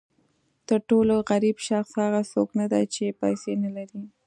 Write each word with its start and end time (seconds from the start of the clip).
تر 0.67 0.79
ټولو 0.89 1.13
غریب 1.29 1.57
شخص 1.67 1.91
هغه 2.03 2.21
څوک 2.33 2.49
نه 2.59 2.65
دی 2.71 2.83
چې 2.95 3.17
پیسې 3.21 3.51
نه 3.63 3.69
لري. 3.75 4.03